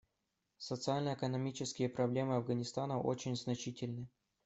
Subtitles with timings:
[0.57, 4.07] Социально-экономические проблемы Афганистана очень значительны.